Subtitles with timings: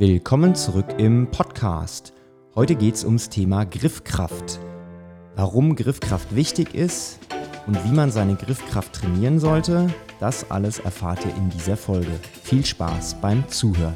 [0.00, 2.14] Willkommen zurück im Podcast.
[2.54, 4.58] Heute geht es ums Thema Griffkraft.
[5.36, 7.18] Warum Griffkraft wichtig ist
[7.66, 12.18] und wie man seine Griffkraft trainieren sollte, das alles erfahrt ihr in dieser Folge.
[12.42, 13.92] Viel Spaß beim Zuhören.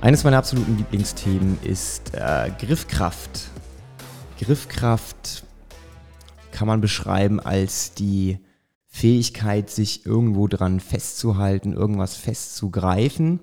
[0.00, 3.52] Eines meiner absoluten Lieblingsthemen ist äh, Griffkraft.
[4.40, 5.45] Griffkraft
[6.56, 8.38] kann man beschreiben als die
[8.86, 13.40] Fähigkeit, sich irgendwo dran festzuhalten, irgendwas festzugreifen.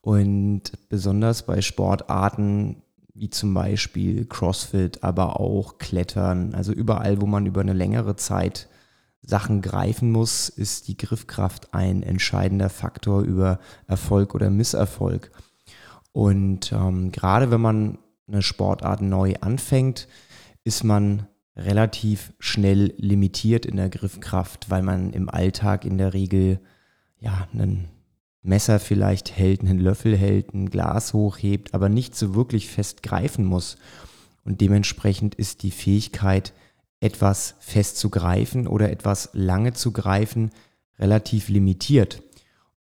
[0.00, 2.82] Und besonders bei Sportarten
[3.14, 8.68] wie zum Beispiel CrossFit, aber auch Klettern, also überall, wo man über eine längere Zeit
[9.22, 13.58] Sachen greifen muss, ist die Griffkraft ein entscheidender Faktor über
[13.88, 15.32] Erfolg oder Misserfolg.
[16.12, 17.98] Und ähm, gerade wenn man
[18.28, 20.06] eine Sportart neu anfängt,
[20.62, 26.60] ist man relativ schnell limitiert in der Griffkraft, weil man im Alltag in der Regel
[27.18, 27.88] ja ein
[28.42, 33.44] Messer vielleicht hält, einen Löffel hält, ein Glas hochhebt, aber nicht so wirklich fest greifen
[33.44, 33.76] muss.
[34.44, 36.52] Und dementsprechend ist die Fähigkeit,
[37.00, 40.50] etwas fest zu greifen oder etwas lange zu greifen,
[40.98, 42.22] relativ limitiert.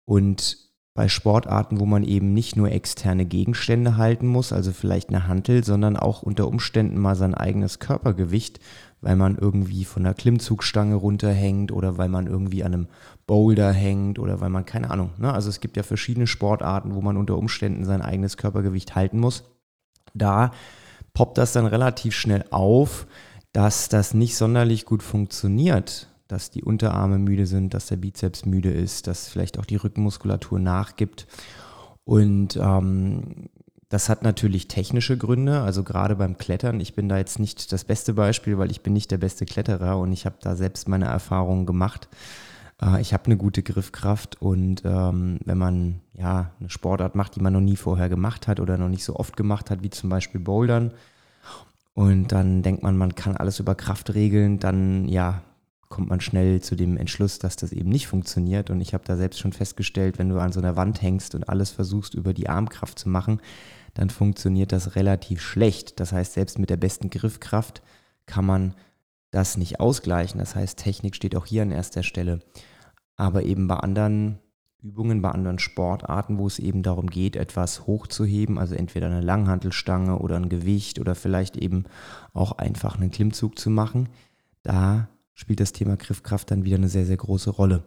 [0.05, 0.70] Und
[1.01, 5.65] bei Sportarten, wo man eben nicht nur externe Gegenstände halten muss, also vielleicht eine Hantel,
[5.65, 8.61] sondern auch unter Umständen mal sein eigenes Körpergewicht,
[9.01, 12.89] weil man irgendwie von der Klimmzugstange runterhängt oder weil man irgendwie an einem
[13.27, 15.13] Boulder hängt oder weil man keine Ahnung.
[15.17, 15.33] Ne?
[15.33, 19.45] Also es gibt ja verschiedene Sportarten, wo man unter Umständen sein eigenes Körpergewicht halten muss.
[20.13, 20.51] Da
[21.15, 23.07] poppt das dann relativ schnell auf,
[23.55, 28.71] dass das nicht sonderlich gut funktioniert dass die Unterarme müde sind, dass der Bizeps müde
[28.71, 31.27] ist, dass vielleicht auch die Rückenmuskulatur nachgibt.
[32.05, 33.49] Und ähm,
[33.89, 36.81] das hat natürlich technische Gründe, also gerade beim Klettern.
[36.81, 39.99] Ich bin da jetzt nicht das beste Beispiel, weil ich bin nicht der beste Kletterer
[39.99, 42.09] und ich habe da selbst meine Erfahrungen gemacht.
[42.81, 47.41] Äh, ich habe eine gute Griffkraft und ähm, wenn man ja eine Sportart macht, die
[47.41, 50.09] man noch nie vorher gemacht hat oder noch nicht so oft gemacht hat, wie zum
[50.11, 50.93] Beispiel Bouldern,
[51.95, 55.43] und dann denkt man, man kann alles über Kraft regeln, dann ja,
[55.91, 58.71] kommt man schnell zu dem Entschluss, dass das eben nicht funktioniert.
[58.71, 61.49] Und ich habe da selbst schon festgestellt, wenn du an so einer Wand hängst und
[61.49, 63.41] alles versuchst über die Armkraft zu machen,
[63.95, 65.99] dann funktioniert das relativ schlecht.
[65.99, 67.83] Das heißt, selbst mit der besten Griffkraft
[68.25, 68.75] kann man
[69.33, 70.39] das nicht ausgleichen.
[70.39, 72.39] Das heißt, Technik steht auch hier an erster Stelle.
[73.17, 74.39] Aber eben bei anderen
[74.81, 80.21] Übungen, bei anderen Sportarten, wo es eben darum geht, etwas hochzuheben, also entweder eine Langhantelstange
[80.21, 81.85] oder ein Gewicht oder vielleicht eben
[82.33, 84.09] auch einfach einen Klimmzug zu machen,
[84.63, 85.09] da
[85.41, 87.83] spielt das Thema Griffkraft dann wieder eine sehr, sehr große Rolle.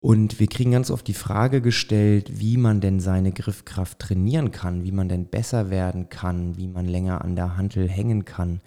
[0.00, 4.82] Und wir kriegen ganz oft die Frage gestellt, wie man denn seine Griffkraft trainieren kann,
[4.82, 8.60] wie man denn besser werden kann, wie man länger an der Hantel hängen kann.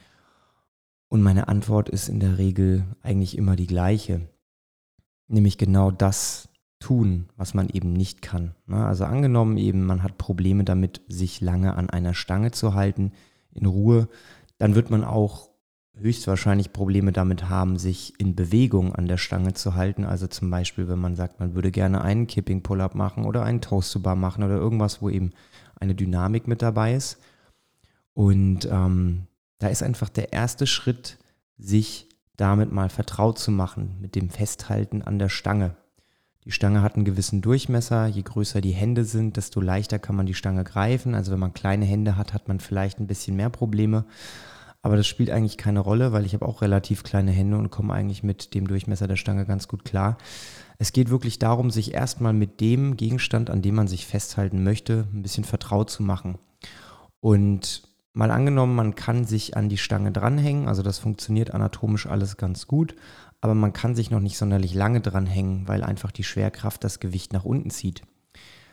[1.09, 4.21] Und meine Antwort ist in der Regel eigentlich immer die gleiche,
[5.27, 6.47] nämlich genau das
[6.79, 8.55] tun, was man eben nicht kann.
[8.67, 8.85] Ne?
[8.85, 13.11] Also angenommen eben, man hat Probleme damit, sich lange an einer Stange zu halten,
[13.51, 14.07] in Ruhe,
[14.59, 15.48] dann wird man auch
[15.99, 20.05] höchstwahrscheinlich Probleme damit haben, sich in Bewegung an der Stange zu halten.
[20.05, 23.61] Also zum Beispiel, wenn man sagt, man würde gerne einen Kipping Pull-up machen oder einen
[23.61, 25.31] Toast to Bar machen oder irgendwas, wo eben
[25.79, 27.19] eine Dynamik mit dabei ist.
[28.13, 29.27] Und ähm,
[29.59, 31.17] da ist einfach der erste Schritt,
[31.57, 32.07] sich
[32.38, 35.75] damit mal vertraut zu machen, mit dem Festhalten an der Stange.
[36.45, 38.07] Die Stange hat einen gewissen Durchmesser.
[38.07, 41.13] Je größer die Hände sind, desto leichter kann man die Stange greifen.
[41.13, 44.05] Also wenn man kleine Hände hat, hat man vielleicht ein bisschen mehr Probleme.
[44.81, 47.94] Aber das spielt eigentlich keine Rolle, weil ich habe auch relativ kleine Hände und komme
[47.94, 50.17] eigentlich mit dem Durchmesser der Stange ganz gut klar.
[50.78, 55.07] Es geht wirklich darum, sich erstmal mit dem Gegenstand, an dem man sich festhalten möchte,
[55.13, 56.38] ein bisschen vertraut zu machen.
[57.19, 62.38] Und mal angenommen, man kann sich an die Stange dranhängen, also das funktioniert anatomisch alles
[62.38, 62.95] ganz gut,
[63.41, 67.34] aber man kann sich noch nicht sonderlich lange dranhängen, weil einfach die Schwerkraft das Gewicht
[67.34, 68.03] nach unten zieht.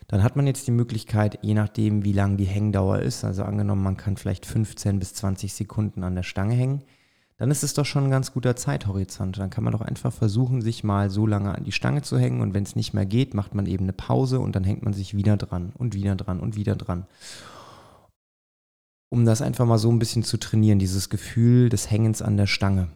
[0.08, 3.82] Dann hat man jetzt die Möglichkeit, je nachdem, wie lang die Hängdauer ist, also angenommen,
[3.82, 6.84] man kann vielleicht 15 bis 20 Sekunden an der Stange hängen,
[7.38, 9.38] dann ist es doch schon ein ganz guter Zeithorizont.
[9.38, 12.40] Dann kann man doch einfach versuchen, sich mal so lange an die Stange zu hängen
[12.40, 14.94] und wenn es nicht mehr geht, macht man eben eine Pause und dann hängt man
[14.94, 17.06] sich wieder dran und wieder dran und wieder dran.
[19.10, 22.46] Um das einfach mal so ein bisschen zu trainieren, dieses Gefühl des Hängens an der
[22.46, 22.88] Stange.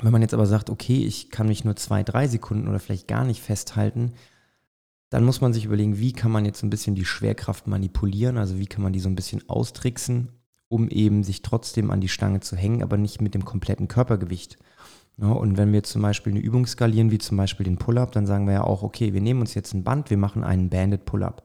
[0.00, 3.08] Wenn man jetzt aber sagt, okay, ich kann mich nur zwei, drei Sekunden oder vielleicht
[3.08, 4.12] gar nicht festhalten,
[5.10, 8.58] dann muss man sich überlegen, wie kann man jetzt ein bisschen die Schwerkraft manipulieren, also
[8.58, 10.32] wie kann man die so ein bisschen austricksen,
[10.68, 14.56] um eben sich trotzdem an die Stange zu hängen, aber nicht mit dem kompletten Körpergewicht.
[15.18, 18.26] Ja, und wenn wir zum Beispiel eine Übung skalieren, wie zum Beispiel den Pull-up, dann
[18.26, 21.04] sagen wir ja auch, okay, wir nehmen uns jetzt ein Band, wir machen einen Banded
[21.06, 21.44] Pull-up.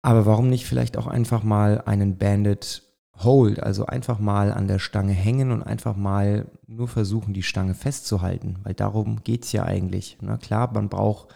[0.00, 2.82] Aber warum nicht vielleicht auch einfach mal einen Banded
[3.18, 7.74] Hold, also einfach mal an der Stange hängen und einfach mal nur versuchen, die Stange
[7.74, 10.18] festzuhalten, weil darum geht es ja eigentlich.
[10.20, 11.28] Na klar, man braucht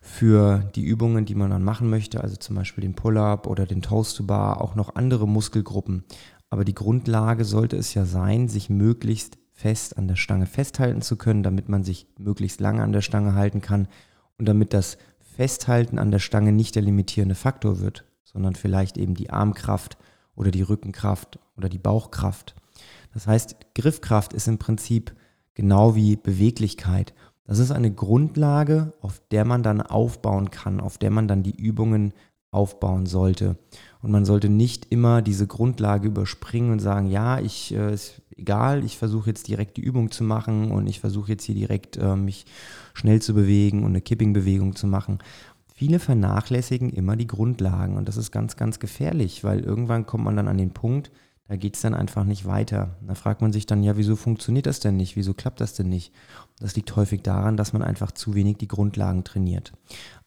[0.00, 3.82] für die Übungen, die man dann machen möchte, also zum Beispiel den Pull-up oder den
[3.82, 6.04] Toast to Bar, auch noch andere Muskelgruppen.
[6.50, 11.16] Aber die Grundlage sollte es ja sein, sich möglichst fest an der Stange festhalten zu
[11.16, 13.86] können, damit man sich möglichst lange an der Stange halten kann
[14.38, 19.14] und damit das Festhalten an der Stange nicht der limitierende Faktor wird, sondern vielleicht eben
[19.14, 19.96] die Armkraft
[20.34, 22.54] oder die Rückenkraft oder die Bauchkraft.
[23.12, 25.14] Das heißt, Griffkraft ist im Prinzip
[25.54, 27.14] genau wie Beweglichkeit.
[27.44, 31.56] Das ist eine Grundlage, auf der man dann aufbauen kann, auf der man dann die
[31.56, 32.14] Übungen
[32.50, 33.56] aufbauen sollte.
[34.02, 38.84] Und man sollte nicht immer diese Grundlage überspringen und sagen, ja, ich äh, ist egal,
[38.84, 42.16] ich versuche jetzt direkt die Übung zu machen und ich versuche jetzt hier direkt äh,
[42.16, 42.44] mich
[42.94, 45.18] schnell zu bewegen und eine Kipping-Bewegung zu machen.
[45.82, 50.36] Viele vernachlässigen immer die Grundlagen und das ist ganz, ganz gefährlich, weil irgendwann kommt man
[50.36, 51.10] dann an den Punkt,
[51.48, 52.94] da geht es dann einfach nicht weiter.
[53.04, 55.16] Da fragt man sich dann, ja, wieso funktioniert das denn nicht?
[55.16, 56.12] Wieso klappt das denn nicht?
[56.60, 59.72] Das liegt häufig daran, dass man einfach zu wenig die Grundlagen trainiert.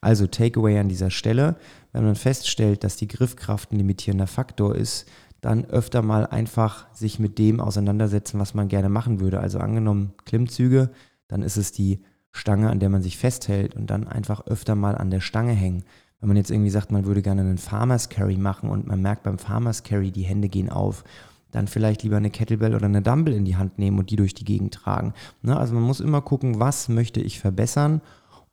[0.01, 1.55] Also Takeaway an dieser Stelle,
[1.93, 5.05] wenn man feststellt, dass die Griffkraft ein limitierender Faktor ist,
[5.39, 9.39] dann öfter mal einfach sich mit dem auseinandersetzen, was man gerne machen würde.
[9.39, 10.89] Also angenommen Klimmzüge,
[11.29, 12.01] dann ist es die
[12.35, 15.83] Stange, an der man sich festhält und dann einfach öfter mal an der Stange hängen.
[16.19, 19.23] Wenn man jetzt irgendwie sagt, man würde gerne einen Farmers Carry machen und man merkt
[19.23, 21.05] beim Farmers Carry, die Hände gehen auf,
[21.51, 24.33] dann vielleicht lieber eine Kettlebell oder eine Dumbbell in die Hand nehmen und die durch
[24.33, 25.13] die Gegend tragen.
[25.41, 25.55] Ne?
[25.55, 28.01] Also man muss immer gucken, was möchte ich verbessern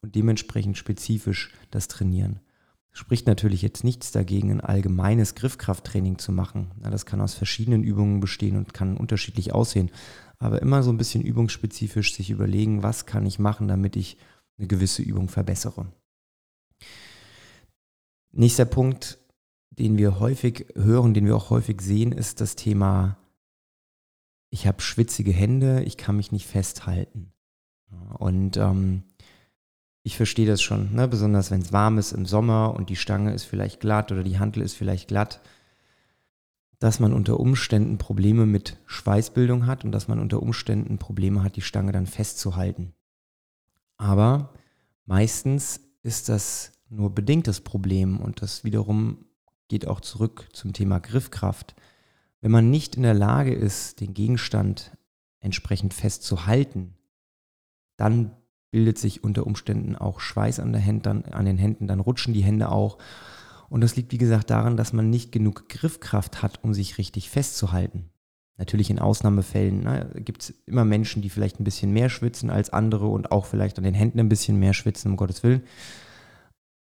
[0.00, 2.38] und dementsprechend spezifisch das trainieren.
[2.92, 6.70] Spricht natürlich jetzt nichts dagegen, ein allgemeines Griffkrafttraining zu machen.
[6.82, 9.90] das kann aus verschiedenen Übungen bestehen und kann unterschiedlich aussehen
[10.42, 14.18] aber immer so ein bisschen übungsspezifisch sich überlegen, was kann ich machen, damit ich
[14.58, 15.86] eine gewisse Übung verbessere.
[18.32, 19.18] Nächster Punkt,
[19.70, 23.18] den wir häufig hören, den wir auch häufig sehen, ist das Thema,
[24.50, 27.32] ich habe schwitzige Hände, ich kann mich nicht festhalten.
[28.18, 29.04] Und ähm,
[30.02, 31.06] ich verstehe das schon, ne?
[31.06, 34.38] besonders wenn es warm ist im Sommer und die Stange ist vielleicht glatt oder die
[34.38, 35.40] Handel ist vielleicht glatt
[36.82, 41.54] dass man unter Umständen Probleme mit Schweißbildung hat und dass man unter Umständen Probleme hat,
[41.54, 42.92] die Stange dann festzuhalten.
[43.98, 44.52] Aber
[45.06, 49.26] meistens ist das nur bedingtes Problem und das wiederum
[49.68, 51.76] geht auch zurück zum Thema Griffkraft.
[52.40, 54.90] Wenn man nicht in der Lage ist, den Gegenstand
[55.38, 56.94] entsprechend festzuhalten,
[57.96, 58.32] dann
[58.72, 62.42] bildet sich unter Umständen auch Schweiß an, Hand, dann, an den Händen, dann rutschen die
[62.42, 62.98] Hände auch
[63.72, 67.30] und das liegt, wie gesagt, daran, dass man nicht genug Griffkraft hat, um sich richtig
[67.30, 68.10] festzuhalten.
[68.58, 72.68] Natürlich in Ausnahmefällen ne, gibt es immer Menschen, die vielleicht ein bisschen mehr schwitzen als
[72.68, 75.62] andere und auch vielleicht an den Händen ein bisschen mehr schwitzen, um Gottes Willen.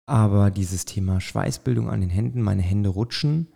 [0.07, 3.49] Aber dieses Thema Schweißbildung an den Händen, meine Hände rutschen,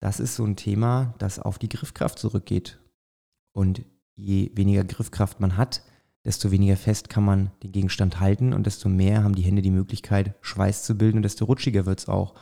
[0.00, 2.80] das ist so ein Thema, das auf die Griffkraft zurückgeht.
[3.52, 3.84] Und
[4.16, 5.84] je weniger Griffkraft man hat,
[6.24, 9.70] desto weniger fest kann man den Gegenstand halten und desto mehr haben die Hände die
[9.70, 12.34] Möglichkeit, Schweiß zu bilden und desto rutschiger wird es auch.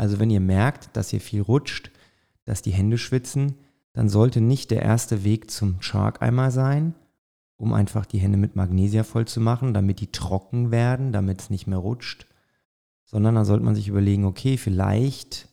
[0.00, 1.90] Also wenn ihr merkt, dass ihr viel rutscht,
[2.46, 3.56] dass die Hände schwitzen,
[3.92, 6.94] dann sollte nicht der erste Weg zum Shark-Eimer sein,
[7.58, 11.50] um einfach die Hände mit Magnesia voll zu machen, damit die trocken werden, damit es
[11.50, 12.26] nicht mehr rutscht,
[13.04, 15.50] sondern dann sollte man sich überlegen, okay, vielleicht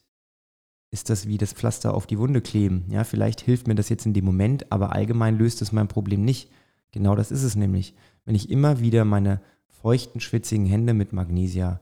[0.91, 2.85] ist das wie das Pflaster auf die Wunde kleben.
[2.87, 6.23] Ja, vielleicht hilft mir das jetzt in dem Moment, aber allgemein löst es mein Problem
[6.23, 6.49] nicht.
[6.94, 7.95] Genau das ist es nämlich.
[8.23, 11.81] Wenn ich immer wieder meine feuchten, schwitzigen Hände mit Magnesia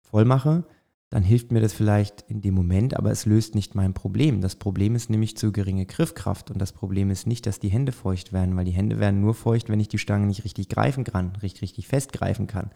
[0.00, 0.64] voll mache,
[1.12, 4.40] dann hilft mir das vielleicht in dem Moment, aber es löst nicht mein Problem.
[4.40, 7.92] Das Problem ist nämlich zu geringe Griffkraft und das Problem ist nicht, dass die Hände
[7.92, 11.04] feucht werden, weil die Hände werden nur feucht, wenn ich die Stange nicht richtig greifen
[11.04, 12.70] kann, richtig, richtig festgreifen kann.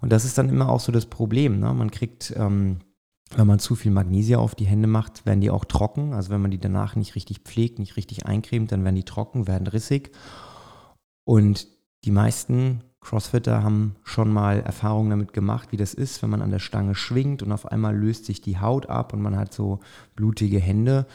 [0.00, 1.60] Und das ist dann immer auch so das Problem.
[1.60, 1.74] Ne?
[1.74, 2.78] Man kriegt, ähm,
[3.36, 6.14] wenn man zu viel Magnesia auf die Hände macht, werden die auch trocken.
[6.14, 9.46] Also wenn man die danach nicht richtig pflegt, nicht richtig eincremt, dann werden die trocken,
[9.46, 10.10] werden rissig.
[11.24, 11.68] Und
[12.04, 16.50] die meisten Crossfitter haben schon mal Erfahrungen damit gemacht, wie das ist, wenn man an
[16.50, 19.80] der Stange schwingt und auf einmal löst sich die Haut ab und man hat so
[20.14, 21.06] blutige Hände.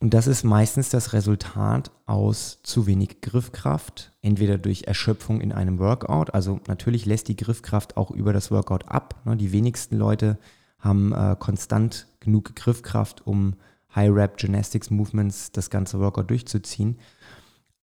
[0.00, 5.78] Und das ist meistens das Resultat aus zu wenig Griffkraft, entweder durch Erschöpfung in einem
[5.78, 6.34] Workout.
[6.34, 9.22] Also natürlich lässt die Griffkraft auch über das Workout ab.
[9.24, 9.36] Ne?
[9.36, 10.38] Die wenigsten Leute
[10.78, 13.54] haben äh, konstant genug Griffkraft, um
[13.94, 16.98] High-Rap Gymnastics Movements das ganze Workout durchzuziehen.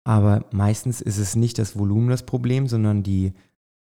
[0.04, 3.34] Aber meistens ist es nicht das Volumen das Problem, sondern die,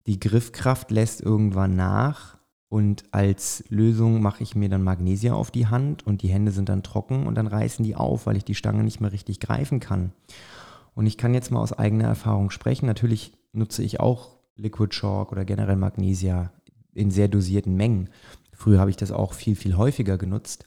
[0.07, 2.39] die Griffkraft lässt irgendwann nach.
[2.71, 6.69] Und als Lösung mache ich mir dann Magnesia auf die Hand und die Hände sind
[6.69, 9.81] dann trocken und dann reißen die auf, weil ich die Stange nicht mehr richtig greifen
[9.81, 10.13] kann.
[10.95, 12.87] Und ich kann jetzt mal aus eigener Erfahrung sprechen.
[12.87, 16.53] Natürlich nutze ich auch Liquid Chalk oder generell Magnesia
[16.93, 18.11] in sehr dosierten Mengen.
[18.53, 20.65] Früher habe ich das auch viel, viel häufiger genutzt.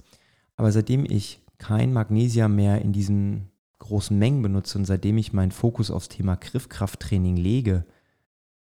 [0.55, 3.50] Aber seitdem ich kein Magnesium mehr in diesen
[3.81, 7.85] großen Mengen benutze und seitdem ich meinen Fokus aufs Thema Griffkrafttraining lege,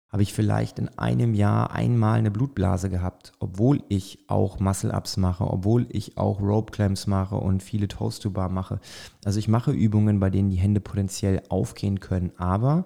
[0.09, 5.45] habe ich vielleicht in einem Jahr einmal eine Blutblase gehabt, obwohl ich auch Muscle-Ups mache,
[5.45, 8.79] obwohl ich auch Rope Clamps mache und viele Toast-to-Bar mache.
[9.25, 12.85] Also ich mache Übungen, bei denen die Hände potenziell aufgehen können, aber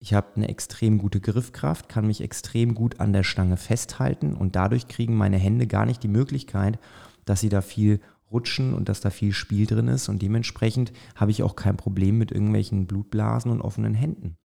[0.00, 4.56] ich habe eine extrem gute Griffkraft, kann mich extrem gut an der Stange festhalten und
[4.56, 6.80] dadurch kriegen meine Hände gar nicht die Möglichkeit,
[7.24, 11.30] dass sie da viel rutschen und dass da viel Spiel drin ist und dementsprechend habe
[11.30, 14.36] ich auch kein Problem mit irgendwelchen Blutblasen und offenen Händen.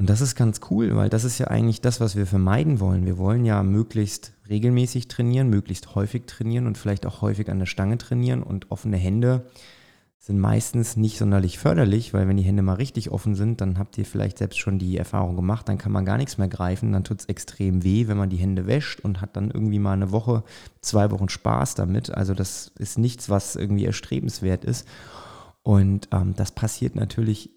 [0.00, 3.04] Und das ist ganz cool, weil das ist ja eigentlich das, was wir vermeiden wollen.
[3.04, 7.66] Wir wollen ja möglichst regelmäßig trainieren, möglichst häufig trainieren und vielleicht auch häufig an der
[7.66, 8.42] Stange trainieren.
[8.42, 9.44] Und offene Hände
[10.22, 13.96] sind meistens nicht sonderlich förderlich, weil wenn die Hände mal richtig offen sind, dann habt
[13.96, 17.04] ihr vielleicht selbst schon die Erfahrung gemacht, dann kann man gar nichts mehr greifen, dann
[17.04, 20.12] tut es extrem weh, wenn man die Hände wäscht und hat dann irgendwie mal eine
[20.12, 20.44] Woche,
[20.82, 22.10] zwei Wochen Spaß damit.
[22.10, 24.86] Also das ist nichts, was irgendwie erstrebenswert ist.
[25.62, 27.50] Und ähm, das passiert natürlich,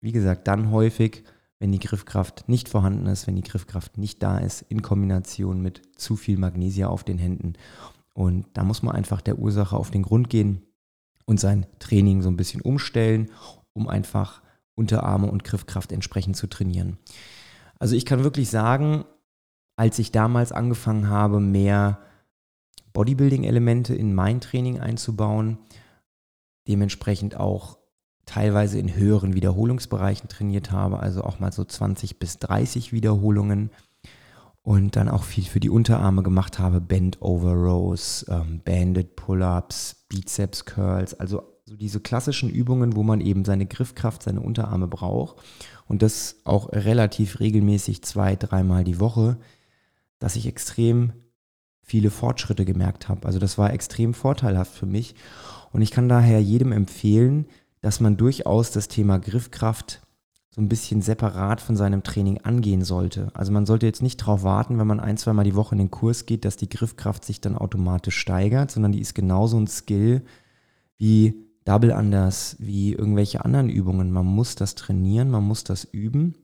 [0.00, 1.24] wie gesagt, dann häufig,
[1.58, 5.82] wenn die Griffkraft nicht vorhanden ist, wenn die Griffkraft nicht da ist, in Kombination mit
[5.96, 7.54] zu viel Magnesia auf den Händen.
[8.14, 10.62] Und da muss man einfach der Ursache auf den Grund gehen
[11.28, 13.30] und sein Training so ein bisschen umstellen,
[13.74, 14.40] um einfach
[14.74, 16.96] Unterarme und Griffkraft entsprechend zu trainieren.
[17.78, 19.04] Also ich kann wirklich sagen,
[19.76, 21.98] als ich damals angefangen habe, mehr
[22.94, 25.58] Bodybuilding-Elemente in mein Training einzubauen,
[26.66, 27.78] dementsprechend auch
[28.24, 33.70] teilweise in höheren Wiederholungsbereichen trainiert habe, also auch mal so 20 bis 30 Wiederholungen
[34.62, 40.04] und dann auch viel für die Unterarme gemacht habe, Bend Over Rows, ähm, Banded Pull-ups,
[40.08, 45.36] Bizeps Curls, also so diese klassischen Übungen, wo man eben seine Griffkraft, seine Unterarme braucht.
[45.86, 49.38] Und das auch relativ regelmäßig zwei, dreimal die Woche,
[50.18, 51.12] dass ich extrem
[51.82, 53.26] viele Fortschritte gemerkt habe.
[53.26, 55.14] Also das war extrem vorteilhaft für mich.
[55.72, 57.46] Und ich kann daher jedem empfehlen,
[57.80, 60.02] dass man durchaus das Thema Griffkraft
[60.58, 63.28] so ein bisschen separat von seinem Training angehen sollte.
[63.32, 65.92] Also man sollte jetzt nicht darauf warten, wenn man ein, zweimal die Woche in den
[65.92, 70.22] Kurs geht, dass die Griffkraft sich dann automatisch steigert, sondern die ist genauso ein Skill
[70.96, 74.10] wie Double Unders, wie irgendwelche anderen Übungen.
[74.10, 76.34] Man muss das trainieren, man muss das üben.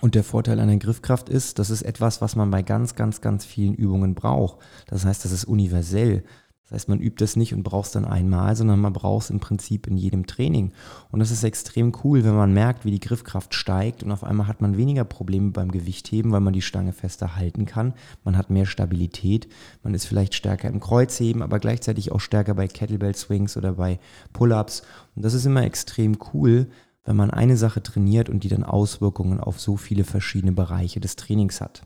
[0.00, 3.20] Und der Vorteil an der Griffkraft ist, das ist etwas, was man bei ganz, ganz,
[3.20, 4.56] ganz vielen Übungen braucht.
[4.86, 6.24] Das heißt, das ist universell.
[6.70, 9.30] Das heißt, man übt es nicht und braucht es dann einmal, sondern man braucht es
[9.30, 10.72] im Prinzip in jedem Training.
[11.10, 14.46] Und das ist extrem cool, wenn man merkt, wie die Griffkraft steigt und auf einmal
[14.46, 17.94] hat man weniger Probleme beim Gewichtheben, weil man die Stange fester halten kann.
[18.22, 19.48] Man hat mehr Stabilität,
[19.82, 23.98] man ist vielleicht stärker im Kreuzheben, aber gleichzeitig auch stärker bei Kettlebell Swings oder bei
[24.32, 24.82] Pull-ups.
[25.16, 26.68] Und das ist immer extrem cool,
[27.04, 31.16] wenn man eine Sache trainiert und die dann Auswirkungen auf so viele verschiedene Bereiche des
[31.16, 31.82] Trainings hat.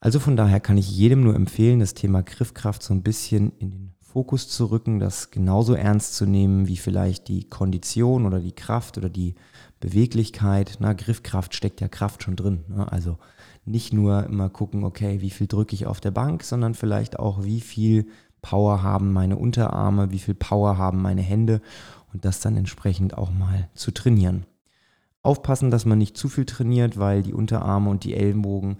[0.00, 3.70] Also von daher kann ich jedem nur empfehlen, das Thema Griffkraft so ein bisschen in
[3.70, 8.54] den Fokus zu rücken, das genauso ernst zu nehmen wie vielleicht die Kondition oder die
[8.54, 9.34] Kraft oder die
[9.80, 10.78] Beweglichkeit.
[10.80, 12.64] Na, Griffkraft steckt ja Kraft schon drin.
[12.68, 12.90] Ne?
[12.90, 13.18] Also
[13.66, 17.44] nicht nur immer gucken, okay, wie viel drücke ich auf der Bank, sondern vielleicht auch,
[17.44, 18.06] wie viel
[18.40, 21.60] Power haben meine Unterarme, wie viel Power haben meine Hände
[22.12, 24.46] und das dann entsprechend auch mal zu trainieren.
[25.22, 28.78] Aufpassen, dass man nicht zu viel trainiert, weil die Unterarme und die Ellenbogen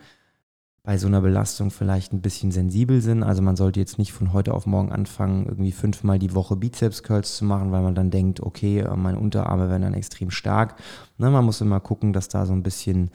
[0.87, 3.25] bei so einer Belastung vielleicht ein bisschen sensibel sind.
[3.25, 7.39] Also man sollte jetzt nicht von heute auf morgen anfangen, irgendwie fünfmal die Woche Bizeps-Curls
[7.39, 10.77] zu machen, weil man dann denkt, okay, äh, meine Unterarme werden dann extrem stark.
[11.19, 13.11] Ne, man muss immer gucken, dass da so ein bisschen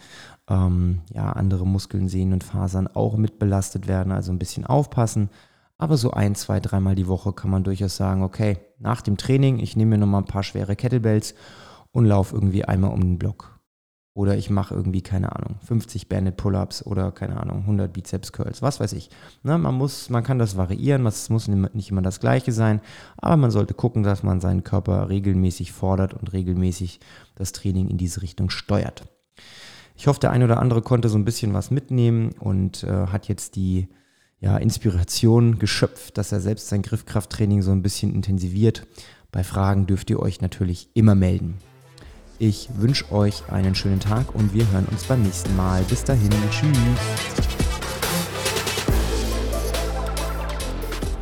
[0.49, 5.29] ähm, ja, andere Muskeln, Sehnen und Fasern auch mit belastet werden, also ein bisschen aufpassen.
[5.77, 9.59] Aber so ein, zwei, dreimal die Woche kann man durchaus sagen, okay, nach dem Training,
[9.59, 11.35] ich nehme mir nochmal ein paar schwere Kettlebells
[11.93, 13.60] und laufe irgendwie einmal um den Block.
[14.13, 18.61] Oder ich mache irgendwie, keine Ahnung, 50 Banded Pull-Ups oder keine Ahnung, 100 Bizeps Curls,
[18.61, 19.09] was weiß ich.
[19.43, 22.81] Ne, man, muss, man kann das variieren, es muss nicht immer das Gleiche sein,
[23.15, 26.99] aber man sollte gucken, dass man seinen Körper regelmäßig fordert und regelmäßig
[27.35, 29.05] das Training in diese Richtung steuert.
[29.95, 33.29] Ich hoffe, der ein oder andere konnte so ein bisschen was mitnehmen und äh, hat
[33.29, 33.87] jetzt die
[34.41, 38.87] ja, Inspiration geschöpft, dass er selbst sein Griffkrafttraining so ein bisschen intensiviert.
[39.31, 41.59] Bei Fragen dürft ihr euch natürlich immer melden.
[42.43, 45.83] Ich wünsche euch einen schönen Tag und wir hören uns beim nächsten Mal.
[45.83, 46.75] Bis dahin, tschüss.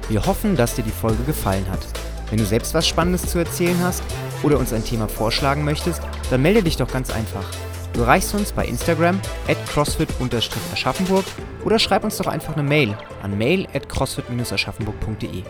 [0.07, 1.85] Wir hoffen, dass dir die Folge gefallen hat.
[2.29, 4.01] Wenn du selbst was Spannendes zu erzählen hast
[4.43, 7.43] oder uns ein Thema vorschlagen möchtest, dann melde dich doch ganz einfach.
[7.91, 11.25] Du erreichst uns bei Instagram at crossfit-aschaffenburg
[11.65, 15.43] oder schreib uns doch einfach eine Mail an mail at crossfit-aschaffenburg.de.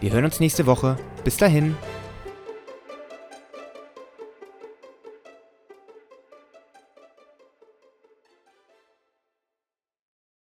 [0.00, 0.96] Wir hören uns nächste Woche.
[1.24, 1.76] Bis dahin.